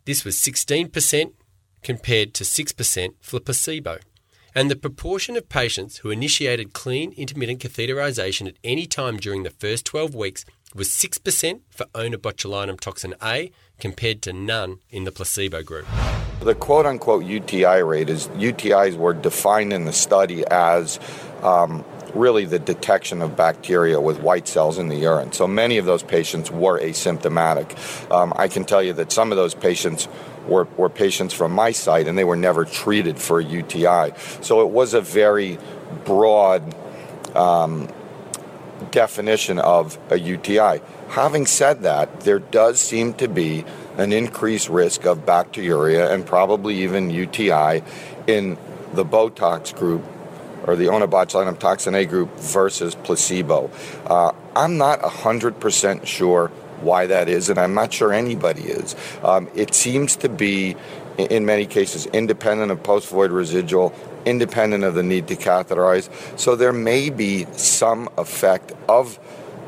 This 0.03 0.25
was 0.25 0.35
16% 0.35 1.31
compared 1.81 2.33
to 2.33 2.43
6% 2.43 3.13
for 3.21 3.39
placebo. 3.39 3.99
And 4.57 4.71
the 4.71 4.77
proportion 4.77 5.35
of 5.35 5.50
patients 5.50 5.97
who 5.97 6.12
initiated 6.12 6.71
clean 6.71 7.12
intermittent 7.12 7.59
catheterization 7.59 8.47
at 8.47 8.55
any 8.63 8.85
time 8.85 9.17
during 9.17 9.43
the 9.43 9.50
first 9.50 9.85
12 9.85 10.15
weeks 10.15 10.45
was 10.74 10.88
6% 10.88 11.59
for 11.69 11.85
onabotulinum 11.88 12.79
toxin 12.79 13.15
A 13.21 13.51
compared 13.81 14.21
to 14.21 14.31
none 14.31 14.77
in 14.89 15.03
the 15.03 15.12
placebo 15.12 15.62
group. 15.62 15.85
The 16.39 16.55
quote 16.55 16.85
unquote 16.85 17.25
UTI 17.25 17.83
rate 17.83 18.09
is 18.09 18.29
UTIs 18.29 18.95
were 18.95 19.13
defined 19.13 19.74
in 19.74 19.83
the 19.83 19.91
study 19.91 20.47
as 20.47 21.01
um, 21.43 21.83
really 22.15 22.45
the 22.45 22.60
detection 22.60 23.22
of 23.22 23.36
bacteria 23.36 24.00
with 24.00 24.19
white 24.19 24.48
cells 24.48 24.77
in 24.77 24.88
the 24.88 24.95
urine. 24.95 25.31
So 25.31 25.48
many 25.48 25.77
of 25.77 25.86
those 25.86 26.03
patients 26.03 26.50
were 26.50 26.79
asymptomatic. 26.79 28.12
Um, 28.12 28.34
I 28.36 28.48
can 28.48 28.63
tell 28.63 28.81
you 28.81 28.93
that 28.93 29.12
some 29.12 29.31
of 29.31 29.38
those 29.38 29.53
patients 29.53 30.07
were, 30.48 30.65
were 30.77 30.89
patients 30.89 31.34
from 31.34 31.51
my 31.51 31.72
site 31.72 32.07
and 32.07 32.17
they 32.17 32.24
were 32.24 32.36
never 32.36 32.65
treated 32.65 33.19
for 33.19 33.39
a 33.39 33.43
UTI. 33.43 34.13
So 34.41 34.62
it 34.62 34.69
was 34.69 34.93
a 34.93 35.01
very 35.01 35.57
broad 36.05 36.75
um, 37.36 37.89
definition 38.91 39.60
of 39.60 39.98
a 40.10 40.17
UTI. 40.17 40.81
Having 41.10 41.45
said 41.45 41.81
that, 41.81 42.22
there 42.22 42.39
does 42.39 42.79
seem 42.79 43.13
to 43.15 43.27
be 43.27 43.65
an 43.98 44.12
increased 44.12 44.69
risk 44.69 45.05
of 45.05 45.25
bacteriuria 45.25 46.12
and 46.12 46.25
probably 46.25 46.84
even 46.84 47.10
UTI 47.10 47.84
in 48.27 48.57
the 48.93 49.05
Botox 49.05 49.75
group 49.75 50.03
or 50.65 50.75
the 50.75 50.86
onabotulinum 50.86 51.57
toxin 51.60 51.95
A 51.95 52.05
group 52.05 52.36
versus 52.39 52.95
placebo. 52.95 53.69
Uh, 54.05 54.31
I'm 54.55 54.77
not 54.77 55.01
100% 55.01 56.05
sure 56.05 56.48
why 56.81 57.05
that 57.07 57.29
is, 57.29 57.50
and 57.50 57.60
I'm 57.60 57.74
not 57.74 57.93
sure 57.93 58.13
anybody 58.13 58.63
is. 58.63 58.95
Um, 59.24 59.50
it 59.55 59.74
seems 59.74 60.15
to 60.17 60.29
be, 60.29 60.75
in 61.17 61.45
many 61.45 61.65
cases, 61.65 62.05
independent 62.07 62.72
of 62.72 62.84
post 62.84 63.10
void 63.10 63.31
residual, 63.31 63.93
independent 64.25 64.84
of 64.84 64.95
the 64.95 65.03
need 65.03 65.27
to 65.27 65.36
catheterize. 65.36 66.10
So 66.39 66.55
there 66.55 66.74
may 66.74 67.10
be 67.10 67.45
some 67.53 68.10
effect 68.17 68.74
of 68.89 69.19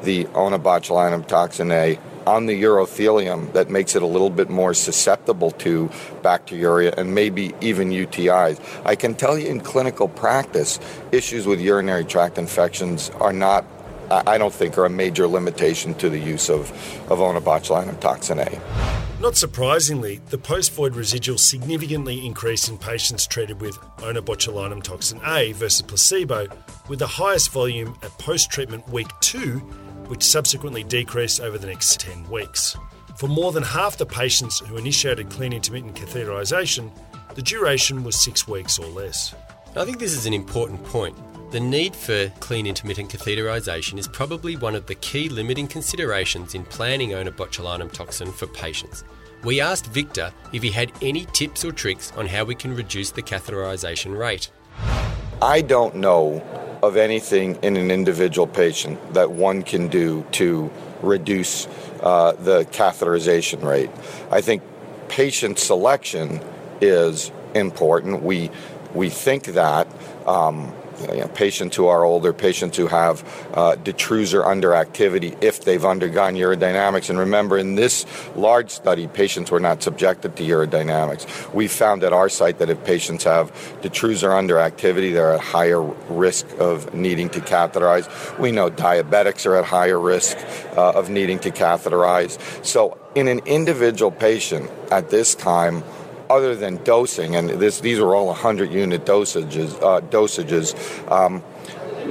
the 0.03 0.25
onabotulinum 0.25 1.27
toxin 1.27 1.71
A 1.71 1.99
on 2.25 2.45
the 2.45 2.61
urothelium 2.61 3.51
that 3.53 3.69
makes 3.69 3.95
it 3.95 4.01
a 4.01 4.05
little 4.05 4.29
bit 4.29 4.49
more 4.49 4.73
susceptible 4.73 5.51
to 5.51 5.87
bacteriuria 6.21 6.93
and 6.97 7.15
maybe 7.15 7.53
even 7.61 7.89
UTIs. 7.89 8.59
I 8.85 8.95
can 8.95 9.15
tell 9.15 9.37
you 9.37 9.47
in 9.47 9.61
clinical 9.61 10.09
practice, 10.09 10.79
issues 11.11 11.47
with 11.47 11.61
urinary 11.61 12.03
tract 12.03 12.37
infections 12.37 13.09
are 13.21 13.33
not 13.33 13.65
I 14.09 14.37
don't 14.37 14.53
think 14.53 14.77
are 14.77 14.85
a 14.85 14.89
major 14.89 15.27
limitation 15.27 15.93
to 15.95 16.09
the 16.09 16.19
use 16.19 16.49
of, 16.49 16.71
of 17.11 17.19
onabotulinum 17.19 17.99
toxin 17.99 18.39
A. 18.39 18.61
Not 19.19 19.35
surprisingly, 19.35 20.21
the 20.29 20.37
post-void 20.37 20.95
residual 20.95 21.37
significantly 21.37 22.25
increased 22.25 22.69
in 22.69 22.77
patients 22.77 23.27
treated 23.27 23.59
with 23.59 23.75
onabotulinum 23.97 24.81
toxin 24.81 25.19
A 25.25 25.51
versus 25.53 25.81
placebo, 25.81 26.47
with 26.87 26.99
the 26.99 27.07
highest 27.07 27.51
volume 27.51 27.97
at 28.01 28.11
post-treatment 28.17 28.87
week 28.87 29.07
2, 29.19 29.61
which 30.07 30.23
subsequently 30.23 30.83
decreased 30.83 31.41
over 31.41 31.57
the 31.57 31.67
next 31.67 31.99
10 31.99 32.29
weeks. 32.29 32.75
For 33.15 33.27
more 33.27 33.51
than 33.51 33.63
half 33.63 33.97
the 33.97 34.05
patients 34.05 34.59
who 34.59 34.77
initiated 34.77 35.29
clean 35.29 35.53
intermittent 35.53 35.95
catheterisation, 35.95 36.91
the 37.35 37.41
duration 37.41 38.03
was 38.03 38.19
6 38.19 38.47
weeks 38.47 38.77
or 38.79 38.87
less. 38.87 39.33
I 39.75 39.85
think 39.85 39.99
this 39.99 40.13
is 40.13 40.25
an 40.25 40.33
important 40.33 40.83
point. 40.85 41.15
The 41.51 41.59
need 41.59 41.95
for 41.95 42.29
clean 42.39 42.67
intermittent 42.67 43.09
catheterisation 43.09 43.97
is 43.97 44.07
probably 44.07 44.57
one 44.57 44.75
of 44.75 44.85
the 44.85 44.95
key 44.95 45.29
limiting 45.29 45.67
considerations 45.67 46.55
in 46.55 46.65
planning 46.65 47.11
onabotulinum 47.11 47.91
toxin 47.91 48.31
for 48.31 48.47
patients. 48.47 49.03
We 49.43 49.61
asked 49.61 49.85
Victor 49.87 50.33
if 50.51 50.61
he 50.61 50.71
had 50.71 50.91
any 51.01 51.25
tips 51.25 51.63
or 51.63 51.71
tricks 51.71 52.11
on 52.17 52.27
how 52.27 52.43
we 52.43 52.55
can 52.55 52.75
reduce 52.75 53.11
the 53.11 53.21
catheterisation 53.21 54.17
rate. 54.17 54.49
I 55.41 55.61
don't 55.61 55.95
know 55.95 56.43
of 56.83 56.97
anything 56.97 57.57
in 57.61 57.77
an 57.77 57.91
individual 57.91 58.47
patient 58.47 59.13
that 59.13 59.31
one 59.31 59.63
can 59.63 59.87
do 59.87 60.25
to 60.31 60.71
reduce 61.01 61.67
uh, 62.01 62.33
the 62.33 62.65
catheterization 62.65 63.63
rate. 63.63 63.89
I 64.31 64.41
think 64.41 64.63
patient 65.09 65.59
selection 65.59 66.41
is 66.81 67.31
important. 67.53 68.23
We 68.23 68.51
we 68.93 69.09
think 69.09 69.45
that 69.45 69.87
um, 70.25 70.73
you 70.99 71.19
know, 71.19 71.27
patients 71.29 71.75
who 71.75 71.87
are 71.87 72.03
older, 72.03 72.33
patients 72.33 72.77
who 72.77 72.87
have 72.87 73.23
uh, 73.53 73.75
detrusor 73.75 74.45
underactivity 74.45 75.41
if 75.43 75.63
they've 75.63 75.85
undergone 75.85 76.35
urodynamics. 76.35 77.09
And 77.09 77.19
remember, 77.19 77.57
in 77.57 77.75
this 77.75 78.05
large 78.35 78.69
study, 78.69 79.07
patients 79.07 79.51
were 79.51 79.59
not 79.59 79.83
subjected 79.83 80.35
to 80.37 80.43
urodynamics. 80.43 81.53
We 81.53 81.67
found 81.67 82.03
at 82.03 82.13
our 82.13 82.29
site 82.29 82.59
that 82.59 82.69
if 82.69 82.83
patients 82.83 83.23
have 83.23 83.51
detrusor 83.81 84.29
underactivity, 84.29 85.13
they're 85.13 85.33
at 85.33 85.41
higher 85.41 85.81
risk 85.81 86.47
of 86.59 86.93
needing 86.93 87.29
to 87.29 87.39
catheterize. 87.39 88.07
We 88.39 88.51
know 88.51 88.69
diabetics 88.69 89.45
are 89.45 89.55
at 89.55 89.65
higher 89.65 89.99
risk 89.99 90.37
uh, 90.75 90.91
of 90.91 91.09
needing 91.09 91.39
to 91.39 91.51
catheterize. 91.51 92.37
So, 92.65 92.97
in 93.15 93.27
an 93.27 93.39
individual 93.45 94.11
patient 94.11 94.69
at 94.91 95.09
this 95.09 95.33
time, 95.33 95.83
other 96.29 96.55
than 96.55 96.83
dosing, 96.83 97.35
and 97.35 97.49
this, 97.49 97.79
these 97.81 97.99
are 97.99 98.15
all 98.15 98.27
100 98.27 98.71
unit 98.71 99.05
dosages, 99.05 99.73
uh, 99.81 100.01
dosages 100.01 100.75
um, 101.11 101.43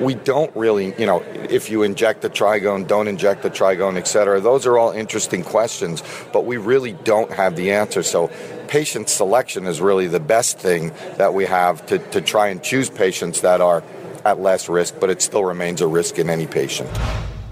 we 0.01 0.15
don't 0.15 0.55
really, 0.55 0.95
you 0.99 1.07
know, 1.07 1.21
if 1.49 1.71
you 1.71 1.83
inject 1.83 2.23
the 2.23 2.31
trigone, 2.31 2.87
don't 2.87 3.09
inject 3.09 3.43
the 3.43 3.51
trigone, 3.51 3.97
et 3.97 4.07
cetera, 4.07 4.41
those 4.41 4.67
are 4.67 4.79
all 4.79 4.93
interesting 4.93 5.43
questions, 5.43 6.03
but 6.33 6.45
we 6.45 6.57
really 6.57 6.93
don't 6.93 7.33
have 7.33 7.57
the 7.57 7.73
answer. 7.73 8.03
So 8.03 8.31
patient 8.69 9.09
selection 9.09 9.67
is 9.67 9.81
really 9.81 10.07
the 10.07 10.21
best 10.21 10.59
thing 10.59 10.93
that 11.17 11.35
we 11.35 11.47
have 11.47 11.85
to, 11.87 11.99
to 11.99 12.21
try 12.21 12.49
and 12.49 12.63
choose 12.63 12.91
patients 12.91 13.41
that 13.41 13.61
are 13.61 13.83
at 14.25 14.41
less 14.41 14.69
risk, 14.69 14.97
but 15.01 15.09
it 15.09 15.23
still 15.23 15.45
remains 15.45 15.81
a 15.81 15.87
risk 15.87 16.19
in 16.19 16.29
any 16.29 16.47
patient. 16.47 16.91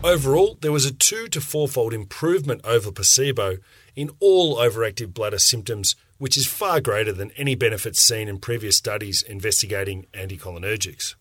Overall, 0.02 0.58
there 0.60 0.72
was 0.72 0.84
a 0.84 0.92
two 0.92 1.28
to 1.28 1.40
fourfold 1.40 1.94
improvement 1.94 2.60
over 2.64 2.92
placebo 2.92 3.56
in 3.96 4.10
all 4.20 4.56
overactive 4.56 5.14
bladder 5.14 5.38
symptoms 5.38 5.96
which 6.24 6.38
is 6.38 6.46
far 6.46 6.80
greater 6.80 7.12
than 7.12 7.30
any 7.32 7.54
benefits 7.54 8.00
seen 8.00 8.28
in 8.28 8.38
previous 8.38 8.78
studies 8.78 9.20
investigating 9.20 10.06
anticholinergics. 10.14 11.16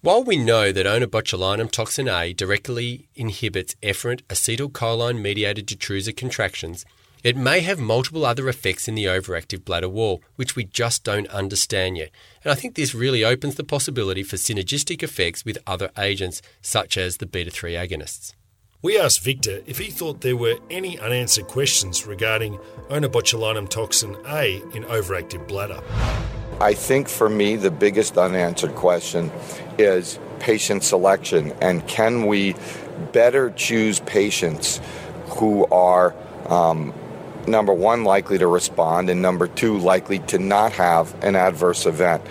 While 0.00 0.24
we 0.24 0.38
know 0.38 0.72
that 0.72 0.86
onabotulinum 0.86 1.70
toxin 1.70 2.08
A 2.08 2.32
directly 2.32 3.10
inhibits 3.14 3.74
efferent 3.82 4.22
acetylcholine 4.28 5.20
mediated 5.20 5.66
detrusor 5.66 6.16
contractions, 6.16 6.86
it 7.22 7.36
may 7.36 7.60
have 7.60 7.78
multiple 7.78 8.24
other 8.24 8.48
effects 8.48 8.88
in 8.88 8.94
the 8.94 9.04
overactive 9.04 9.66
bladder 9.66 9.90
wall, 9.90 10.22
which 10.36 10.56
we 10.56 10.64
just 10.64 11.04
don't 11.04 11.28
understand 11.28 11.98
yet. 11.98 12.10
And 12.42 12.50
I 12.50 12.54
think 12.54 12.74
this 12.74 12.94
really 12.94 13.22
opens 13.22 13.56
the 13.56 13.64
possibility 13.64 14.22
for 14.22 14.36
synergistic 14.36 15.02
effects 15.02 15.44
with 15.44 15.58
other 15.66 15.90
agents, 15.98 16.40
such 16.62 16.96
as 16.96 17.18
the 17.18 17.26
beta 17.26 17.50
3 17.50 17.74
agonists. 17.74 18.32
We 18.80 18.96
asked 18.96 19.24
Victor 19.24 19.60
if 19.66 19.78
he 19.78 19.90
thought 19.90 20.20
there 20.20 20.36
were 20.36 20.56
any 20.70 21.00
unanswered 21.00 21.48
questions 21.48 22.06
regarding 22.06 22.58
onabotulinum 22.90 23.68
toxin 23.68 24.16
A 24.28 24.62
in 24.72 24.84
overactive 24.84 25.48
bladder. 25.48 25.82
I 26.60 26.74
think 26.74 27.08
for 27.08 27.28
me, 27.28 27.56
the 27.56 27.72
biggest 27.72 28.16
unanswered 28.16 28.76
question 28.76 29.32
is 29.78 30.20
patient 30.38 30.84
selection 30.84 31.52
and 31.60 31.84
can 31.88 32.26
we 32.26 32.54
better 33.10 33.50
choose 33.50 33.98
patients 33.98 34.80
who 35.30 35.66
are, 35.72 36.14
um, 36.46 36.94
number 37.48 37.72
one, 37.72 38.04
likely 38.04 38.38
to 38.38 38.46
respond, 38.46 39.10
and 39.10 39.20
number 39.20 39.48
two, 39.48 39.76
likely 39.78 40.20
to 40.20 40.38
not 40.38 40.70
have 40.74 41.12
an 41.24 41.34
adverse 41.34 41.84
event 41.84 42.22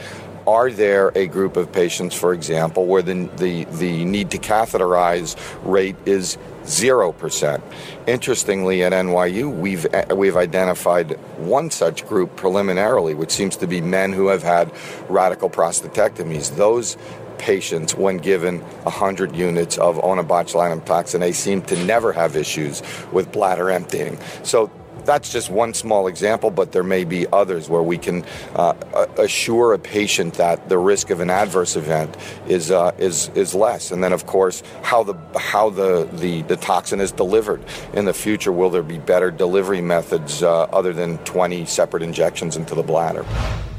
are 0.47 0.71
there 0.71 1.11
a 1.13 1.27
group 1.27 1.57
of 1.57 1.71
patients, 1.73 2.15
for 2.15 2.33
example, 2.33 2.85
where 2.85 3.01
the, 3.01 3.29
the, 3.35 3.65
the 3.65 4.05
need 4.05 4.31
to 4.31 4.37
catheterize 4.37 5.35
rate 5.63 5.97
is 6.05 6.37
0%? 6.63 7.61
Interestingly, 8.07 8.81
at 8.83 8.93
NYU, 8.93 9.53
we've, 9.53 9.85
we've 10.15 10.37
identified 10.37 11.11
one 11.37 11.69
such 11.69 12.07
group 12.07 12.37
preliminarily, 12.37 13.13
which 13.13 13.31
seems 13.31 13.57
to 13.57 13.67
be 13.67 13.81
men 13.81 14.13
who 14.13 14.27
have 14.27 14.41
had 14.41 14.71
radical 15.09 15.49
prostatectomies. 15.49 16.55
Those 16.55 16.95
patients, 17.37 17.93
when 17.93 18.17
given 18.17 18.61
100 18.61 19.35
units 19.35 19.77
of 19.77 19.97
onabotulinum 19.97 20.85
toxin 20.85 21.23
A, 21.23 21.33
seem 21.33 21.61
to 21.63 21.83
never 21.83 22.13
have 22.13 22.37
issues 22.37 22.81
with 23.11 23.31
bladder 23.33 23.69
emptying. 23.69 24.17
So 24.43 24.71
that's 25.07 25.31
just 25.31 25.49
one 25.49 25.73
small 25.73 26.07
example, 26.07 26.51
but 26.51 26.73
there 26.73 26.83
may 26.83 27.03
be 27.03 27.25
others 27.31 27.69
where 27.69 27.81
we 27.81 27.97
can 27.97 28.23
uh, 28.55 28.73
assure 29.17 29.73
a 29.73 29.79
patient 29.79 30.35
that 30.35 30.69
the 30.69 30.77
risk 30.77 31.09
of 31.09 31.21
an 31.21 31.29
adverse 31.31 31.75
event 31.75 32.15
is 32.47 32.69
uh, 32.69 32.91
is 32.99 33.29
is 33.29 33.55
less. 33.55 33.91
And 33.91 34.03
then, 34.03 34.13
of 34.13 34.27
course, 34.27 34.61
how 34.83 35.03
the 35.03 35.15
how 35.39 35.69
the, 35.69 36.07
the, 36.13 36.43
the 36.43 36.57
toxin 36.57 36.99
is 36.99 37.11
delivered 37.11 37.63
in 37.93 38.05
the 38.05 38.13
future. 38.13 38.51
Will 38.51 38.69
there 38.69 38.83
be 38.83 38.99
better 38.99 39.31
delivery 39.31 39.81
methods 39.81 40.43
uh, 40.43 40.63
other 40.65 40.93
than 40.93 41.17
20 41.19 41.65
separate 41.65 42.03
injections 42.03 42.57
into 42.57 42.75
the 42.75 42.83
bladder? 42.83 43.25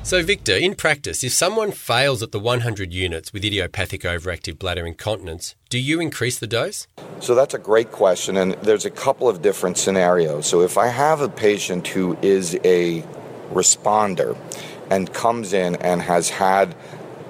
So, 0.09 0.23
Victor, 0.23 0.57
in 0.57 0.75
practice, 0.75 1.23
if 1.23 1.35
someone 1.35 1.71
fails 1.71 2.23
at 2.23 2.33
the 2.33 2.39
100 2.39 2.95
units 2.95 3.31
with 3.31 3.45
idiopathic 3.45 4.01
overactive 4.05 4.59
bladder 4.59 4.87
incontinence, 4.87 5.55
do 5.69 5.79
you 5.79 6.01
increase 6.01 6.39
the 6.39 6.47
dose? 6.47 6.87
So, 7.21 7.35
that's 7.35 7.53
a 7.53 7.59
great 7.59 7.93
question, 7.93 8.39
and 8.39 8.55
there's 8.63 8.87
a 8.87 8.91
couple 8.91 9.29
of 9.29 9.43
different 9.43 9.77
scenarios. 9.77 10.47
So, 10.47 10.63
if 10.63 10.79
I 10.79 10.87
have 10.87 11.21
a 11.21 11.29
patient 11.29 11.89
who 11.89 12.17
is 12.23 12.55
a 12.65 13.03
responder 13.53 14.35
and 14.89 15.13
comes 15.13 15.53
in 15.53 15.77
and 15.77 16.01
has 16.01 16.31
had 16.31 16.75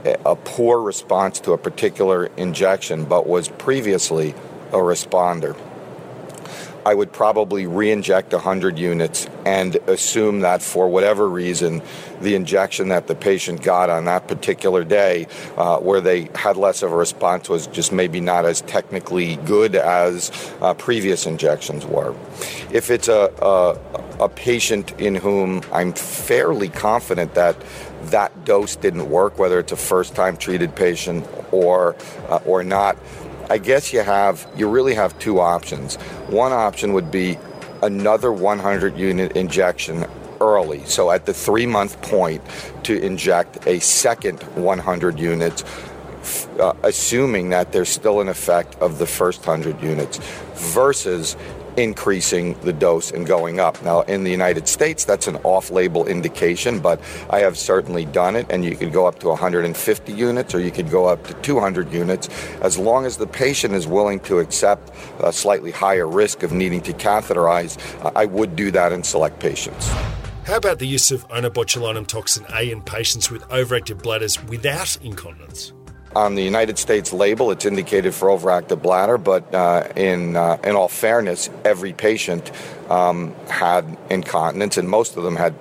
a 0.04 0.36
poor 0.36 0.80
response 0.80 1.40
to 1.40 1.54
a 1.54 1.58
particular 1.58 2.26
injection 2.36 3.06
but 3.06 3.26
was 3.26 3.48
previously 3.48 4.36
a 4.68 4.76
responder, 4.76 5.56
I 6.88 6.94
would 6.94 7.12
probably 7.12 7.66
re 7.66 7.90
inject 7.90 8.32
100 8.32 8.78
units 8.78 9.28
and 9.44 9.76
assume 9.88 10.40
that 10.40 10.62
for 10.62 10.88
whatever 10.88 11.28
reason, 11.28 11.82
the 12.22 12.34
injection 12.34 12.88
that 12.88 13.08
the 13.08 13.14
patient 13.14 13.62
got 13.62 13.90
on 13.90 14.06
that 14.06 14.26
particular 14.26 14.84
day, 14.84 15.26
uh, 15.58 15.80
where 15.80 16.00
they 16.00 16.30
had 16.34 16.56
less 16.56 16.82
of 16.82 16.90
a 16.90 16.96
response, 16.96 17.46
was 17.46 17.66
just 17.66 17.92
maybe 17.92 18.22
not 18.22 18.46
as 18.46 18.62
technically 18.62 19.36
good 19.44 19.76
as 19.76 20.30
uh, 20.62 20.72
previous 20.72 21.26
injections 21.26 21.84
were. 21.84 22.14
If 22.72 22.88
it's 22.88 23.08
a, 23.08 23.34
a, 23.42 24.24
a 24.24 24.28
patient 24.30 24.98
in 24.98 25.14
whom 25.14 25.60
I'm 25.70 25.92
fairly 25.92 26.70
confident 26.70 27.34
that 27.34 27.62
that 28.04 28.46
dose 28.46 28.76
didn't 28.76 29.10
work, 29.10 29.38
whether 29.38 29.58
it's 29.58 29.72
a 29.72 29.76
first 29.76 30.14
time 30.14 30.38
treated 30.38 30.74
patient 30.74 31.28
or, 31.52 31.96
uh, 32.30 32.40
or 32.46 32.64
not, 32.64 32.96
I 33.50 33.58
guess 33.58 33.92
you 33.92 34.02
have 34.02 34.46
you 34.56 34.68
really 34.68 34.94
have 34.94 35.18
two 35.18 35.40
options. 35.40 35.96
One 36.28 36.52
option 36.52 36.92
would 36.92 37.10
be 37.10 37.38
another 37.82 38.32
100 38.32 38.96
unit 38.98 39.36
injection 39.36 40.06
early. 40.40 40.84
So 40.84 41.10
at 41.10 41.26
the 41.26 41.34
3 41.34 41.66
month 41.66 42.00
point 42.02 42.42
to 42.84 43.00
inject 43.00 43.66
a 43.66 43.78
second 43.80 44.42
100 44.54 45.18
units 45.18 45.64
uh, 46.58 46.74
assuming 46.82 47.50
that 47.50 47.72
there's 47.72 47.88
still 47.88 48.20
an 48.20 48.28
effect 48.28 48.74
of 48.76 48.98
the 48.98 49.06
first 49.06 49.46
100 49.46 49.82
units 49.82 50.18
versus 50.54 51.36
increasing 51.78 52.58
the 52.60 52.72
dose 52.72 53.12
and 53.12 53.26
going 53.26 53.60
up. 53.60 53.80
Now, 53.84 54.00
in 54.02 54.24
the 54.24 54.30
United 54.30 54.66
States, 54.66 55.04
that's 55.04 55.28
an 55.28 55.36
off 55.44 55.70
label 55.70 56.06
indication, 56.06 56.80
but 56.80 57.00
I 57.30 57.38
have 57.40 57.56
certainly 57.56 58.04
done 58.04 58.34
it, 58.34 58.46
and 58.50 58.64
you 58.64 58.76
could 58.76 58.92
go 58.92 59.06
up 59.06 59.20
to 59.20 59.28
150 59.28 60.12
units 60.12 60.54
or 60.54 60.60
you 60.60 60.72
could 60.72 60.90
go 60.90 61.06
up 61.06 61.24
to 61.28 61.34
200 61.34 61.92
units 61.92 62.28
as 62.62 62.78
long 62.78 63.06
as 63.06 63.16
the 63.16 63.26
patient 63.26 63.74
is 63.74 63.86
willing 63.86 64.18
to 64.20 64.40
accept 64.40 64.90
a 65.20 65.32
slightly 65.32 65.70
higher 65.70 66.08
risk 66.08 66.42
of 66.42 66.52
needing 66.52 66.80
to 66.82 66.92
catheterize. 66.92 67.78
I 68.16 68.26
would 68.26 68.56
do 68.56 68.70
that 68.72 68.92
in 68.92 69.04
select 69.04 69.38
patients. 69.38 69.88
How 70.44 70.56
about 70.56 70.78
the 70.78 70.86
use 70.86 71.10
of 71.12 71.28
onabotulinum 71.28 72.06
toxin 72.06 72.46
A 72.54 72.70
in 72.70 72.80
patients 72.82 73.30
with 73.30 73.42
overactive 73.50 74.02
bladders 74.02 74.42
without 74.44 74.98
incontinence? 75.02 75.74
On 76.16 76.34
the 76.34 76.42
United 76.42 76.78
States 76.78 77.12
label, 77.12 77.50
it's 77.50 77.66
indicated 77.66 78.14
for 78.14 78.28
overactive 78.28 78.82
bladder, 78.82 79.18
but 79.18 79.54
uh, 79.54 79.88
in 79.94 80.36
uh, 80.36 80.56
in 80.64 80.74
all 80.74 80.88
fairness, 80.88 81.50
every 81.64 81.92
patient 81.92 82.50
um, 82.88 83.34
had 83.48 83.98
incontinence, 84.08 84.78
and 84.78 84.88
most 84.88 85.18
of 85.18 85.22
them 85.22 85.36
had 85.36 85.54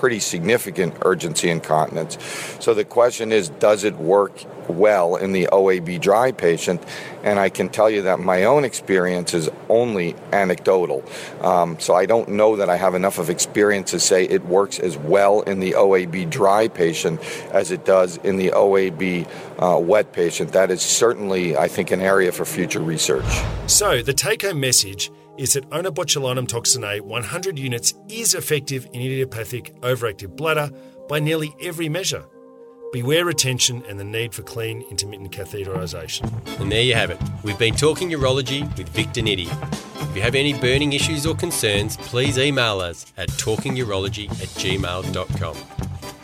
pretty 0.00 0.18
significant 0.18 0.94
urgency 1.02 1.50
incontinence. 1.50 2.16
So 2.58 2.72
the 2.72 2.86
question 2.86 3.32
is, 3.32 3.50
does 3.60 3.84
it 3.84 3.96
work 3.96 4.32
well 4.66 5.14
in 5.16 5.32
the 5.32 5.46
OAB 5.52 6.00
dry 6.00 6.32
patient? 6.32 6.82
And 7.22 7.38
I 7.38 7.50
can 7.50 7.68
tell 7.68 7.90
you 7.90 8.00
that 8.02 8.18
my 8.18 8.44
own 8.44 8.64
experience 8.64 9.34
is 9.34 9.50
only 9.68 10.16
anecdotal. 10.32 11.04
Um, 11.42 11.78
so 11.78 11.94
I 11.94 12.06
don't 12.06 12.30
know 12.30 12.56
that 12.56 12.70
I 12.70 12.76
have 12.76 12.94
enough 12.94 13.18
of 13.18 13.28
experience 13.28 13.90
to 13.90 14.00
say 14.00 14.24
it 14.24 14.46
works 14.46 14.78
as 14.78 14.96
well 14.96 15.42
in 15.42 15.60
the 15.60 15.72
OAB 15.72 16.30
dry 16.30 16.68
patient 16.68 17.20
as 17.52 17.70
it 17.70 17.84
does 17.84 18.16
in 18.18 18.38
the 18.38 18.52
OAB 18.52 19.28
uh, 19.58 19.78
wet 19.78 20.14
patient. 20.14 20.52
That 20.54 20.70
is 20.70 20.80
certainly, 20.80 21.58
I 21.58 21.68
think, 21.68 21.90
an 21.90 22.00
area 22.00 22.32
for 22.32 22.46
future 22.46 22.80
research. 22.80 23.26
So 23.66 24.00
the 24.00 24.14
take 24.14 24.42
home 24.42 24.60
message 24.60 25.10
is 25.40 25.54
that 25.54 25.68
onabotulinum 25.70 26.46
toxin 26.46 26.84
A 26.84 27.00
100 27.00 27.58
units 27.58 27.94
is 28.10 28.34
effective 28.34 28.84
in 28.92 29.00
idiopathic 29.00 29.74
overactive 29.80 30.36
bladder 30.36 30.70
by 31.08 31.18
nearly 31.18 31.56
every 31.62 31.88
measure. 31.88 32.26
Beware 32.92 33.24
retention 33.24 33.82
and 33.88 33.98
the 33.98 34.04
need 34.04 34.34
for 34.34 34.42
clean 34.42 34.82
intermittent 34.90 35.32
catheterisation. 35.32 36.30
And 36.60 36.70
there 36.70 36.82
you 36.82 36.94
have 36.94 37.10
it. 37.10 37.18
We've 37.42 37.58
been 37.58 37.74
talking 37.74 38.10
urology 38.10 38.62
with 38.76 38.90
Victor 38.90 39.22
Nitti. 39.22 39.48
If 40.10 40.14
you 40.14 40.20
have 40.20 40.34
any 40.34 40.52
burning 40.52 40.92
issues 40.92 41.24
or 41.24 41.34
concerns, 41.34 41.96
please 41.96 42.36
email 42.36 42.80
us 42.80 43.10
at 43.16 43.30
talkingurology 43.30 44.28
at 44.28 44.48
gmail.com. 44.60 45.56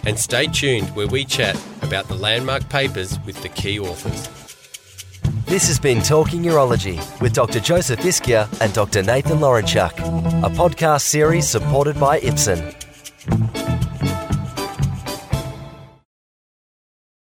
And 0.05 0.19
stay 0.19 0.47
tuned 0.49 0.95
where 0.95 1.07
we 1.09 1.25
chat 1.25 1.59
about 1.81 2.09
the 2.09 2.17
landmark 2.17 2.69
papers 2.69 3.19
with 3.25 3.43
the 3.43 3.49
key 3.49 3.81
authors. 3.81 4.46
This 5.47 5.69
has 5.69 5.79
been 5.79 6.03
Talking 6.03 6.43
Urology 6.43 6.99
with 7.21 7.33
Dr. 7.33 7.61
Joseph 7.61 8.01
Ischia 8.01 8.49
and 8.61 8.73
Dr. 8.75 9.05
Nathan 9.05 9.39
Lawrentschuk, 9.39 9.93
a 10.43 10.51
podcast 10.51 11.03
series 11.03 11.49
supported 11.49 12.01
by 12.01 12.19
Ipsen. 12.19 12.86